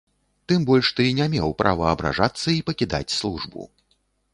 [0.51, 3.73] Тым больш, ты не меў права абражацца і пакідаць службу.